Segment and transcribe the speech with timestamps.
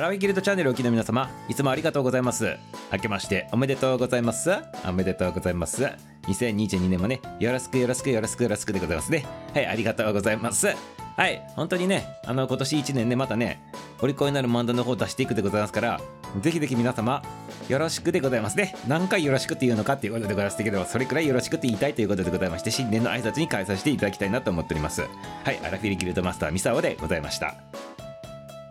[0.00, 2.56] ラフィギルドチャンネルをお聞きの皆様、いつもありがとうございます。
[2.90, 4.50] 明けましておめでとうございます。
[4.88, 5.84] おめでとうございます。
[6.22, 9.26] 2022年もね、よろしくよろしくよろしくよろしくでございますね。
[9.52, 10.68] はい、ありがとうございます。
[10.68, 13.62] はい、本当にね、あの、今年1年ね、またね、
[14.00, 16.00] お利口になる漫談の方を出していくでございますから、
[16.40, 17.22] ぜひぜひ皆様、
[17.68, 18.74] よろしくでございますね。
[18.88, 25.02] 何回よろしくっていうのかっていうことでございますけど、それくらいよろしくって言いたいということでございまして、新年の挨拶に変えさせていただきたいなと思っております。
[25.02, 28.09] はい、アラフィリギルドマスターミサオでございました。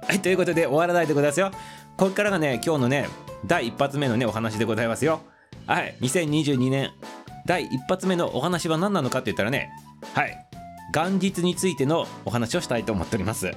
[0.10, 1.52] はい、ということで終わらないでございますよ。
[1.96, 3.08] ここからがね、今日のね、
[3.46, 5.22] 第一発目のね、お話でございますよ。
[5.68, 6.90] はい、2022年、
[7.46, 9.70] 第一発目のお話は何なのかって言ったらね、
[10.16, 10.36] はい、
[10.96, 13.52] 元日についてのお話をしたいと思っております。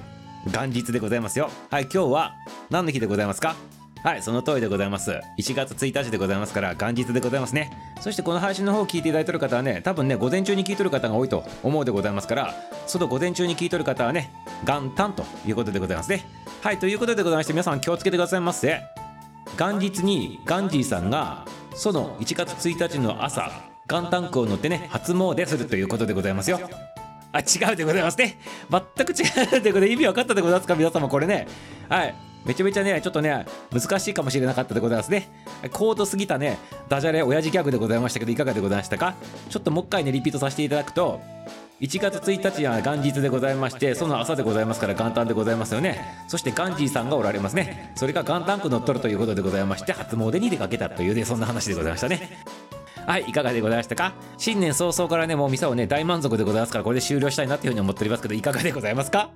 [0.45, 1.49] 元日でございますよ。
[1.71, 2.33] はい、今日は
[2.69, 3.55] 何の日でございますか？
[4.03, 5.11] はい、その通りでございます。
[5.39, 7.71] 1月1日でございますから、元日でございますね。
[8.01, 12.53] そしてこの配信の方を聞いていただいている方はね、多分ね、午前中に聞いてる方が多いと思うでございますから、
[12.85, 14.29] その午前中に聞いてる方はね、
[14.65, 16.25] 元旦ということでございますね。
[16.63, 18.83] はい、ということでございまして、皆さん気をつけてくださいませ。
[19.59, 23.51] 元日にガンジーさんが、その1月1日の朝、
[23.89, 26.61] 元旦区を乗ってね、初詣するということでございますよ。
[27.33, 28.39] あ、違うでございますね。
[28.71, 31.49] 全く違うということで、意味分かったでございますか、皆様、これね。
[31.89, 32.15] はい。
[32.45, 35.27] めちゃめちゃね、ちょっとね、難しいかもしれなかったでございますね。
[35.73, 39.15] 高度すぎたね、ダジャレ、親父ギャグでございましたけど、いかがでございましたか？
[39.49, 41.19] ちょっともう一回ね、リピートさせていただくと、
[41.83, 46.15] 1月1日は元日でございまして、その朝でございますから元旦でございますよね。
[46.29, 47.91] そしてガンジーさんがおられますね。
[47.95, 52.39] それが元旦区乗っ取るということでございまして、初詣に出かけたというね、そんな話でございましたね。
[53.05, 54.13] はい、いかがでございましたか？
[54.37, 59.31] 新年早々からね、もうミサをね、大満足でございますから、これで終了したいなっていうふうに思っておりますけど、いかがでございますか？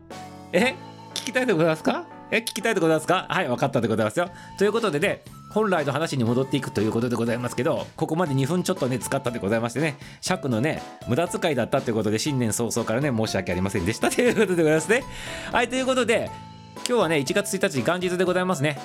[0.54, 0.74] え？
[1.16, 2.17] 聞きたいでございますか？
[2.30, 3.26] え聞きたいでございますか？
[3.30, 4.30] はい、分かったでございますよ。
[4.58, 15.04] ということでね、本来の話に戻っていくということでございますけど、ここまで2分ちょっとね、使ったでございましてね、尺のね、無駄遣いだったということで、新年早々からね、申し訳ありませんでした ということでございますね。
[15.52, 16.30] はい、ということで、
[16.88, 18.78] 今日はね、1月1日元日でございますね。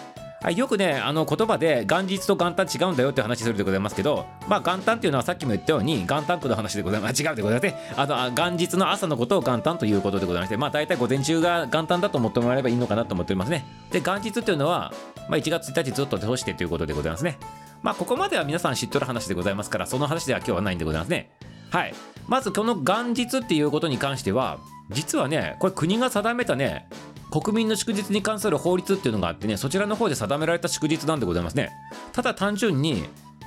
[0.42, 7.22] はい、よくね、あの言葉で元日と元旦違うんだよって話するでございますけど、まあ元旦っていうのはさっきも言ったように元旦区の話でございます。
[7.22, 7.94] 違うでございますね。
[7.96, 13.64] あの、元日の朝のことを元旦ということでございまして、まあ大体午前中が元旦だと思ってもらえればいいのかなと思っておりますね。
[13.92, 14.92] で、元日っていうのは、
[15.28, 17.38] まあ1月1日ずっと通してということでございますね。
[17.82, 21.30] まあここまでは皆さん知っとる話でございますから、その話では今日はないんでございますね。
[21.70, 21.94] はい。
[22.26, 24.58] まずこの元日っていうことに関しては、
[24.90, 26.88] 実はね、これ国が定めたね、
[27.32, 31.70] 国民の祝日に関する法律っていうのがあってね、そちらの方で定められた祝日なんでございますね。
[32.12, 33.04] ただ単純に、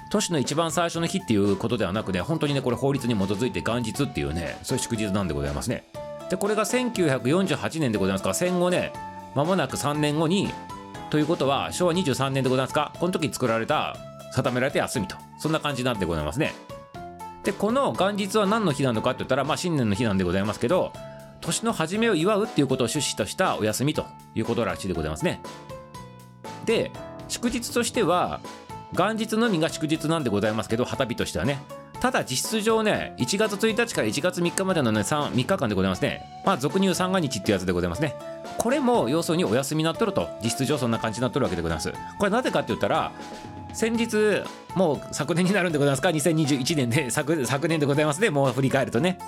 [0.09, 5.83] 年の一番最初の日っていうことではなくね、本当にね、これ法律に基づいて元日っていうね、そういう祝日なんでございますね。
[6.31, 8.91] で、これが1948年でございますから、戦後ね、
[9.35, 10.49] 間もなく3年後に、
[11.11, 13.95] ということは昭和23年でございますか、この時に作られた、
[14.31, 16.55] 定められた休みと、そんな感じなんでございますね。
[17.43, 20.91] で、この元日は何の日なのかって言ったら、まあ新年の日なんでございますけど、
[21.45, 25.41] 年の初めを祝うっていうことを趣旨としたお休みということらしいでございますね。
[26.65, 26.91] で、
[27.27, 28.41] 祝日としては、
[28.93, 31.61] 元日のみが祝日なんでございますけど、旗日としてはね。
[31.99, 36.21] ただ実質上ね、1月1日から1月3日までのね、3, 3日間でございますね。
[36.45, 38.15] まあ俗に言う三が日っていうやつでございますね。
[38.57, 41.93] これも要するにお休みになっとると、実質上そんな感じになっとるわけでございます。
[42.17, 43.11] これなぜかって言ったら、
[43.73, 44.43] 先日、
[44.75, 49.19] もう昨年になるんでございますか、2021年で、昨昨年でございますね、もう振り返るとね。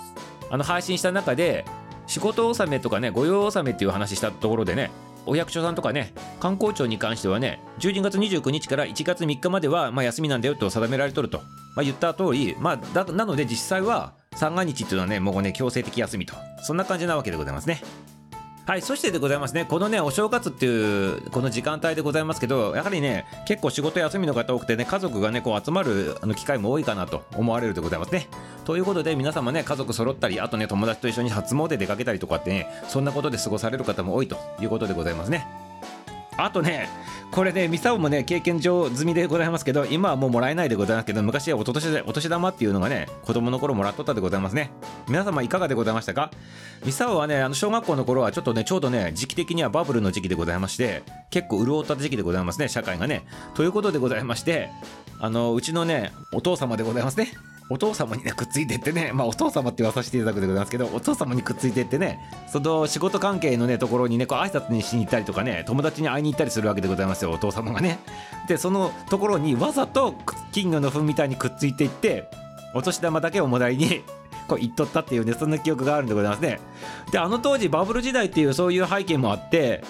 [0.49, 1.65] あの配信した中で、
[2.07, 4.89] 仕事納めとかね、御用納めっていう話したところでね、
[5.25, 11.39] お役所さんとかね、観光庁に関してはね、12月29日から1月3日までは、まあ、休みなんだよと定められとると、
[11.75, 17.81] まあ、言った通り、まあ、だなので実際は三が日っていうのはね、もうね、強制的休みと、そんな感じなわけでございますね。
[18.67, 28.27] はい、そしてでございますね、このね、お正月っていう、この時間帯でございますけど、やはりね、結構仕事休みの方多くてね、家族がね、こう集まるあの機会も多いかなと思われるでございますね。
[28.65, 35.66] ということで、皆様ね、家族揃ったり、あとね、友達と一緒に初詣出かけたりとかってね、そんなことで過ごされる方も多いということでございますね。
[36.37, 36.89] あとね、
[37.31, 44.71] これね、ミサオもね、経験上済みでございますけど、今はもうもらえないでございますけど、昔はお年お年玉っていうのがね、子供の頃もらっとったでございますね。
[45.09, 46.31] 皆様いかがでございましたか？
[46.85, 53.25] ミサオはね、あの小学校の頃はちょっとね、ちょうどね、時期的にはバブルの時期でございまして、結構潤った時期でございますね、社会がね。
[53.55, 54.69] ということでございまして、
[55.19, 57.33] あの、うちのね、お父様でございますね。
[57.69, 67.99] お父様にねくっついてってねまあお父様って言わさせていただくでございますけどお父様にくっついてってねその仕事関係のねところにねこう挨拶にしに行ったりとかね友達に会いに行ったりするわけでございますよお父様がね。
[68.47, 70.15] でそのところにわざと
[70.51, 72.29] 金魚の糞みたいにくっついていって
[72.73, 74.03] お年玉だけをもらいに
[74.47, 76.59] こう言っとったっていうねそんな記憶があるんでございますね。
[77.11, 79.83] であの当時バブル時代っていうそういう背景もあって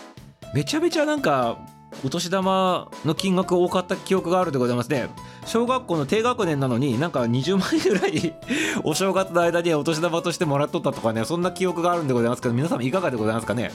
[0.53, 1.59] めちゃめちゃなんか
[2.05, 5.09] お年玉の金額多かった記憶があるでございますね。
[5.47, 8.33] 小学校の低学年なのになんか20万円ぐらい
[8.83, 13.71] お正月の間にお年玉としてもらっとったとかねそんな記憶があるんでございますけど皆様いかがでございますかね？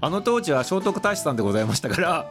[0.00, 2.26] あの当時は聖徳太子さんでございましたから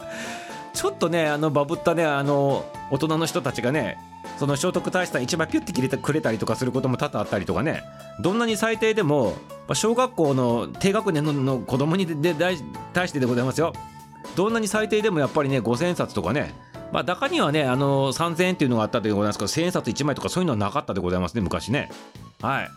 [0.73, 3.97] ちょっとねあのバブったねあの大人の人たちがね
[4.39, 7.83] その聖徳太子さん一枚ピュッて切れてくれたりとかすることも多々あったりとかね
[8.21, 9.33] どんなに最低でも
[9.73, 13.73] 小学校の低学年のの子供にで対してでございますよ。
[14.35, 16.53] どんなに最低でもやっぱりね5000円札とかね
[16.91, 21.89] まあ中にはねあの3000円っていうのがあったでございますけど1000円札1枚とかそういうのはなかったでございますね昔ね。
[22.41, 22.69] はい。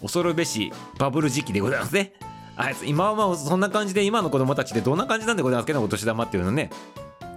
[0.00, 2.12] 恐るべしバブル時期でございますね。
[2.56, 2.74] あい。
[2.74, 6.70] つ今はまあそんな感じで今の子供たちってどんな感じなんでございますけどお年玉っていうのね。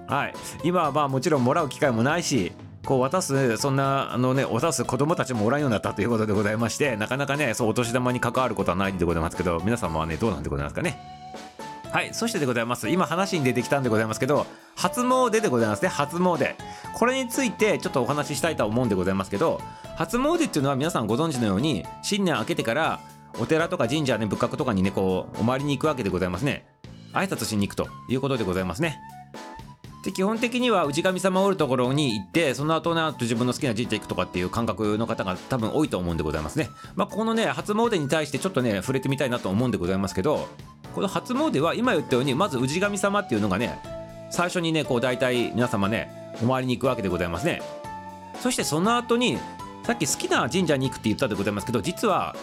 [0.08, 0.34] はい。
[0.64, 2.52] 今はまあもちろんもらう機会もないし
[2.86, 11.00] こう渡すそんなあのね渡す子供たちもおらんようになったということでございましてなかなかねそうお年玉に関わることはないんでございますけど皆様はねどうなんでございますかね。
[11.92, 12.12] はい。
[12.12, 12.90] そしてでございます。
[12.90, 14.48] 今話に出てきたんでございますけど
[14.84, 15.88] 初詣でございますね。
[15.88, 16.56] 初詣。
[16.94, 19.62] これについてちょっとお話ししたいと思うんでございますけど
[19.96, 23.00] 初詣っていうのは皆さんご存知のように新年明けてから
[23.40, 26.66] お寺とか神社ね仏閣とかにねこうお参りに行くわけでございますね。
[27.14, 29.00] 挨拶しに行くということでございますね。
[30.04, 36.70] で基本的には氏神様おるところに行ってその後ねあと自分の好きな神社行くとかっていう感覚の方が多分多いと思うんでございますね。
[36.96, 40.50] まあこのね初詣に対してちょっとね触れてみたいなと思うんでございますけど
[40.94, 43.80] この初詣は今言ったようにまず氏神様っていうのがね
[44.34, 47.62] 最初にねこう大体皆様ねお参りに行くわけでございますね
[48.42, 49.38] そしてその後に
[49.84, 52.36] さっき好きな神社に行くって言ったでございますけど実は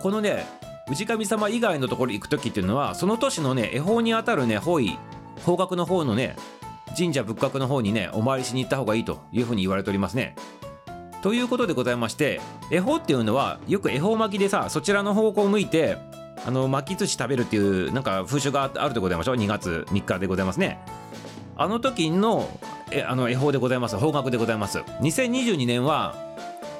[0.00, 0.46] このね
[0.94, 4.98] 氏神様以外のところ行く時っていうのはその年のね恵方にあたるね方位
[5.44, 6.36] 方角の方のね
[6.96, 10.36] 神社仏閣の方にねお参りしに行った方がいいというふうに言われておりますね。
[11.20, 12.40] ということでございまして
[12.70, 15.98] 恵方っていうのはよく恵方巻きでさそちらの方向を向いて
[16.46, 20.78] あの巻き寿司食べるっていうなんか風習があるでございましょう？2月3日でございますね。
[21.56, 22.48] あの時の
[22.90, 23.96] えあの恵方でございます。
[23.96, 24.78] 方角でございます。
[25.00, 26.14] 2022年は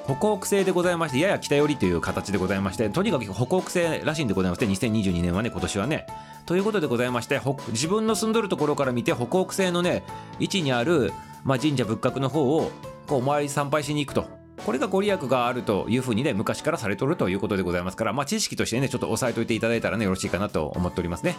[0.05, 6.05] 北北西でございましてやや北寄りという形でございましてとにかく北北西らしいんでございまして2022年はね今年はね。
[6.45, 10.03] ということでございまして自分の住んどるところから見て北北西のね
[10.39, 11.11] 位置にある、
[11.43, 12.71] まあ、神社仏閣の方を
[13.05, 14.37] こうお参り参拝しに行くと。
[14.65, 21.35] これがご利益があるというふうにね昔からされとるということでございますからまあ知識としてねちょっと押さえといていただいたらねよろしいかなと思っておりますね。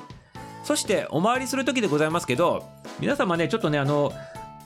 [0.69, 2.63] そしてお参りする時でございますけど
[3.01, 4.13] 皆様ねちょっとねあの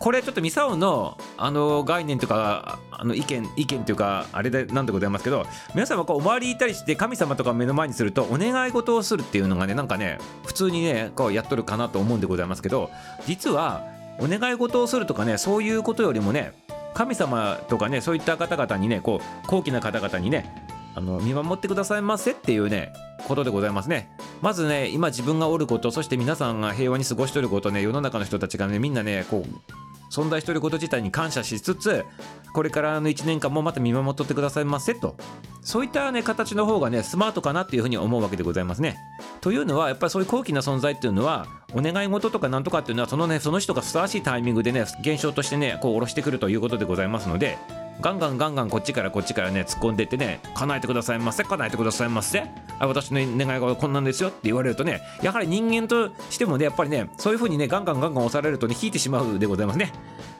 [0.00, 5.46] これちょっとミサオのあの概念とかあの意見意見というかあれでなんでございますけど
[5.76, 12.90] 皆様こうお参り行ったりして神様とか目の前にするとお願い事をするっていうのがねなんかね普通にねこうやっとるかなと思うんでございますけど
[13.28, 13.86] 実は
[14.18, 16.52] お願い事をするとかねそういうことよりもね
[16.94, 20.52] 神様とかねそういった方々にねこう高貴な方々にね
[20.96, 22.92] あの見守ってくださいませっていうね
[23.28, 24.10] ことでございますね。
[24.42, 32.04] まずね今自分がおることそして皆さんが平和に過ごしておることね世の中の人たちがねみんなねこう存在してること自体に感謝しつつ
[32.52, 35.16] これからの1年間もまた見守っとってくださいませと。
[35.62, 38.98] そういったね形の方がねスマートかなっていうふうに思うわけでございますね。
[39.40, 47.56] というのはやっぱりそういう高貴な存在っていうのはお願い事とかなんとかっていうのはそのねその人がふさわしいタイミングでね現象としてねこう下ろしてくるということでございますので
[48.02, 52.44] ガンガンガンガンこっちからこっちからね突っ込んでいってね叶えてくださいませ叶えてくださいませ。
[52.78, 59.92] あ私の願いがこんなんですよって言われるとねやはり人間としてもねやっぱりねそういう風にねガンガンガンガン押されるとね引いてしまうでございますね。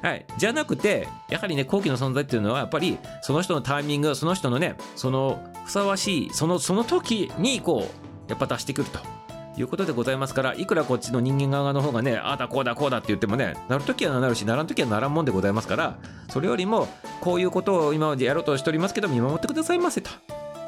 [0.03, 0.27] はい。
[0.37, 7.89] じゃなくてやはりね後期の存在っていうのはやっぱりその人のタイミングその人のねそのふさわしいそのその時にこ
[8.29, 9.22] うやっぱ出してくると。
[9.57, 15.99] いうことでございますからいくらこっちの人間側の方がねああだこうだこうだって言ってもねなるときはなるしならんときはならんもんでございますから
[16.31, 16.89] それよりも
[17.21, 20.11] こういうことを今までやろうとしておりますけど見守ってくださいませと。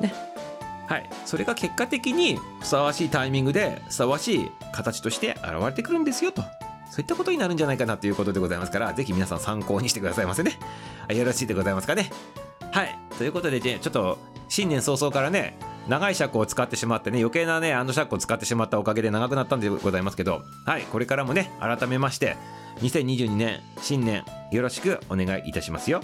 [0.00, 0.12] ね。
[0.86, 1.10] はい。
[1.24, 6.42] それが結果的にふさわしいタイミングでふさわしい形として現れてくるんですよと。
[6.90, 10.58] そういったことになるんじゃないかなということでございますからぜひ皆さん参考にしてくださいませね。
[11.08, 12.10] よろしいでございますかね。
[12.70, 12.98] はい。
[13.18, 15.56] ということでねちょっと新年早々からね
[15.88, 22.36] 長い尺を使ってしまってね余計なねあの尺を使ってしまったおかげで長くなったんでございますけどはいこれからもね改めまして
[22.80, 26.00] 2022年新年よろしくお願いいたしますよ。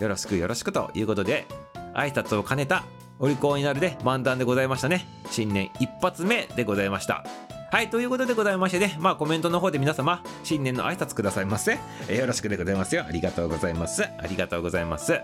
[0.00, 1.46] よろしくよろしくということで
[1.94, 2.84] 挨拶を兼ねた
[3.20, 5.06] お利口になるで漫談でございましたね。
[5.30, 7.24] 新年一発目でございました。
[7.70, 13.04] はいということでございましてねまあコメントの方で皆様新年の挨拶くださいませ、えよろしくでございますよ。
[13.06, 14.02] ありがとうございます。
[14.04, 15.20] ありがとうございます。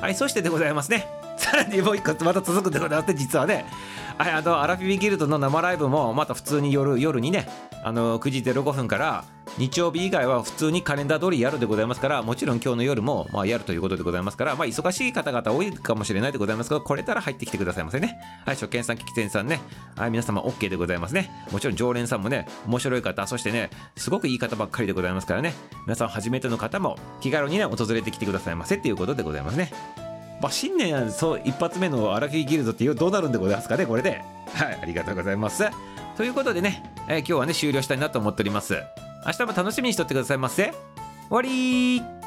[0.00, 1.23] はいそしてでございますね。
[1.54, 3.64] さらにもう一個また続くでございまして実はね。
[4.18, 7.48] あのアラフィビギルドの生ライブもまた普通に夜夜にね
[7.82, 9.24] あの9時05分から
[9.58, 18.18] 日曜日以外は普通にカレンダー通りやるでございますからもちろん今日の夜もまあやるということでございますからまあ忙しい方々多いかもしれないでございますけどこれたら入ってきてくださいませね。
[18.46, 19.60] はい初見さん聞き手さんね。
[19.96, 21.30] はい皆様 OK でございますね。
[21.50, 25.54] もちろん常連さんもね面白い方そしてねすごくいい方ばっかりでございますからね。
[25.86, 30.03] 皆さん初めての方も気軽にね訪れてきてくださいませっていうことでございますね。
[30.44, 34.20] まあ、新年そう一発目の荒木ギルドっていうどうなるんでございますかねこれで。
[34.52, 35.64] はいありがとうございます。
[36.18, 38.76] ということでね、えー今日はね終了したいなと思っております。
[39.24, 40.74] 明日も楽しみにしとってくださいませ。
[41.30, 42.23] 終わりー。